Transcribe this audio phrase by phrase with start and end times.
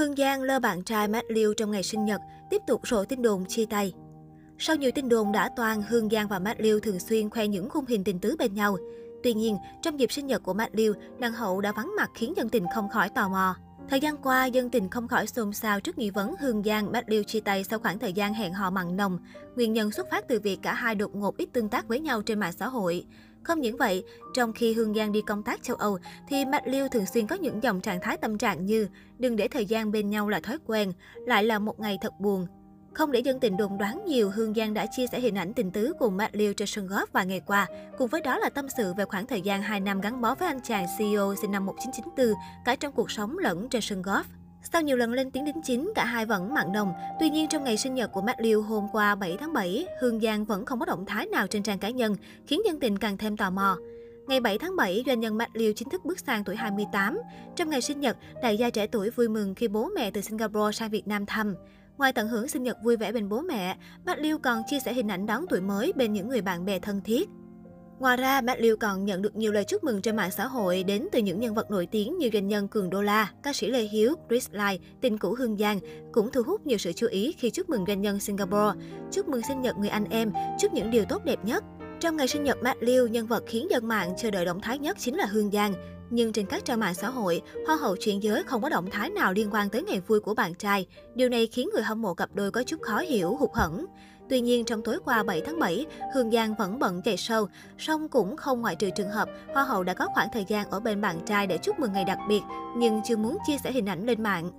[0.00, 3.22] Hương Giang lơ bạn trai Matt Liu trong ngày sinh nhật, tiếp tục rộ tin
[3.22, 3.92] đồn chia tay.
[4.58, 7.68] Sau nhiều tin đồn đã toàn, Hương Giang và Matt Liu thường xuyên khoe những
[7.68, 8.76] khung hình tình tứ bên nhau.
[9.22, 12.32] Tuy nhiên, trong dịp sinh nhật của Matt Liu, nàng hậu đã vắng mặt khiến
[12.36, 13.56] dân tình không khỏi tò mò.
[13.88, 17.10] Thời gian qua, dân tình không khỏi xôn xao trước nghi vấn Hương Giang, Matt
[17.10, 19.18] Liu chia tay sau khoảng thời gian hẹn hò mặn nồng.
[19.56, 22.22] Nguyên nhân xuất phát từ việc cả hai đột ngột ít tương tác với nhau
[22.22, 23.06] trên mạng xã hội.
[23.42, 24.04] Không những vậy,
[24.34, 25.98] trong khi Hương Giang đi công tác châu Âu,
[26.28, 29.48] thì Mạch Liêu thường xuyên có những dòng trạng thái tâm trạng như đừng để
[29.48, 30.92] thời gian bên nhau là thói quen,
[31.26, 32.46] lại là một ngày thật buồn.
[32.94, 35.70] Không để dân tình đồn đoán nhiều, Hương Giang đã chia sẻ hình ảnh tình
[35.70, 37.66] tứ cùng Matt Liêu trên sân golf vài ngày qua.
[37.98, 40.48] Cùng với đó là tâm sự về khoảng thời gian 2 năm gắn bó với
[40.48, 42.34] anh chàng CEO sinh năm 1994,
[42.64, 44.22] cả trong cuộc sống lẫn trên sân golf.
[44.62, 46.92] Sau nhiều lần lên tiếng đính chính, cả hai vẫn mặn nồng.
[47.20, 50.20] Tuy nhiên, trong ngày sinh nhật của Matt Liu hôm qua 7 tháng 7, Hương
[50.20, 53.18] Giang vẫn không có động thái nào trên trang cá nhân, khiến dân tình càng
[53.18, 53.76] thêm tò mò.
[54.26, 57.18] Ngày 7 tháng 7, doanh nhân Matt Liu chính thức bước sang tuổi 28.
[57.56, 60.72] Trong ngày sinh nhật, đại gia trẻ tuổi vui mừng khi bố mẹ từ Singapore
[60.72, 61.54] sang Việt Nam thăm.
[61.98, 63.76] Ngoài tận hưởng sinh nhật vui vẻ bên bố mẹ,
[64.06, 66.78] Matt Liu còn chia sẻ hình ảnh đón tuổi mới bên những người bạn bè
[66.78, 67.28] thân thiết.
[68.00, 70.82] Ngoài ra, Matt liêu còn nhận được nhiều lời chúc mừng trên mạng xã hội
[70.82, 73.66] đến từ những nhân vật nổi tiếng như doanh nhân Cường Đô La, ca sĩ
[73.66, 75.80] Lê Hiếu, Chris Lai, tình cũ Hương Giang
[76.12, 78.78] cũng thu hút nhiều sự chú ý khi chúc mừng doanh nhân Singapore.
[79.12, 81.64] Chúc mừng sinh nhật người anh em, chúc những điều tốt đẹp nhất.
[82.00, 84.78] Trong ngày sinh nhật Matt Liu, nhân vật khiến dân mạng chờ đợi động thái
[84.78, 85.74] nhất chính là Hương Giang.
[86.10, 89.10] Nhưng trên các trang mạng xã hội, hoa hậu chuyện giới không có động thái
[89.10, 90.86] nào liên quan tới ngày vui của bạn trai.
[91.14, 93.86] Điều này khiến người hâm mộ cặp đôi có chút khó hiểu, hụt hẫng.
[94.28, 97.48] Tuy nhiên, trong tối qua 7 tháng 7, Hương Giang vẫn bận chạy sâu,
[97.78, 100.80] song cũng không ngoại trừ trường hợp Hoa hậu đã có khoảng thời gian ở
[100.80, 102.42] bên bạn trai để chúc mừng ngày đặc biệt,
[102.76, 104.50] nhưng chưa muốn chia sẻ hình ảnh lên mạng.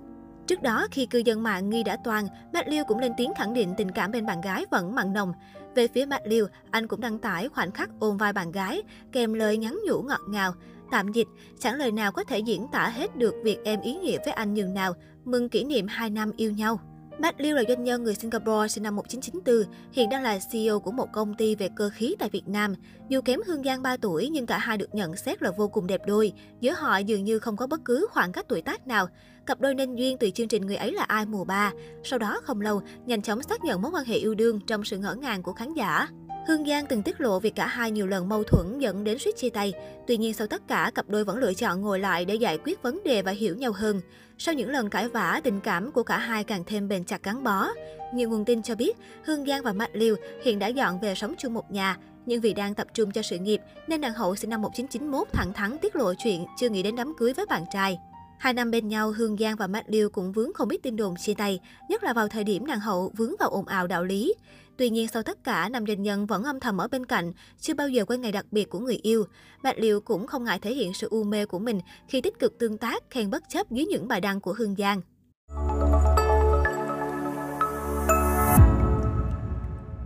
[0.46, 3.54] Trước đó, khi cư dân mạng nghi đã toàn, Matt Liu cũng lên tiếng khẳng
[3.54, 5.32] định tình cảm bên bạn gái vẫn mặn nồng.
[5.74, 9.34] Về phía Matt Liu, anh cũng đăng tải khoảnh khắc ôm vai bạn gái, kèm
[9.34, 10.54] lời nhắn nhủ ngọt ngào.
[10.90, 14.18] Tạm dịch, chẳng lời nào có thể diễn tả hết được việc em ý nghĩa
[14.24, 16.80] với anh nhường nào, mừng kỷ niệm 2 năm yêu nhau.
[17.22, 20.92] Matt Liu là doanh nhân người Singapore sinh năm 1994, hiện đang là CEO của
[20.92, 22.74] một công ty về cơ khí tại Việt Nam.
[23.08, 25.86] Dù kém Hương Giang 3 tuổi nhưng cả hai được nhận xét là vô cùng
[25.86, 26.32] đẹp đôi.
[26.60, 29.08] Giữa họ dường như không có bất cứ khoảng cách tuổi tác nào.
[29.46, 31.72] Cặp đôi nên duyên từ chương trình Người ấy là ai mùa 3.
[32.04, 34.98] Sau đó không lâu, nhanh chóng xác nhận mối quan hệ yêu đương trong sự
[34.98, 36.08] ngỡ ngàng của khán giả.
[36.46, 39.36] Hương Giang từng tiết lộ việc cả hai nhiều lần mâu thuẫn dẫn đến suýt
[39.36, 39.72] chia tay.
[40.06, 42.82] Tuy nhiên sau tất cả, cặp đôi vẫn lựa chọn ngồi lại để giải quyết
[42.82, 44.00] vấn đề và hiểu nhau hơn.
[44.38, 47.44] Sau những lần cãi vã, tình cảm của cả hai càng thêm bền chặt gắn
[47.44, 47.68] bó.
[48.14, 51.34] Nhiều nguồn tin cho biết, Hương Giang và Mạch Liêu hiện đã dọn về sống
[51.38, 51.96] chung một nhà.
[52.26, 55.52] Nhưng vì đang tập trung cho sự nghiệp, nên nàng hậu sinh năm 1991 thẳng
[55.52, 57.98] thắn tiết lộ chuyện chưa nghĩ đến đám cưới với bạn trai.
[58.42, 61.14] Hai năm bên nhau, Hương Giang và Matt Liu cũng vướng không ít tin đồn
[61.16, 64.34] chia tay, nhất là vào thời điểm nàng hậu vướng vào ồn ào đạo lý.
[64.76, 67.74] Tuy nhiên sau tất cả, nam doanh nhân vẫn âm thầm ở bên cạnh, chưa
[67.74, 69.24] bao giờ quên ngày đặc biệt của người yêu.
[69.62, 72.58] Bạch Liêu cũng không ngại thể hiện sự u mê của mình khi tích cực
[72.58, 75.00] tương tác, khen bất chấp dưới những bài đăng của Hương Giang.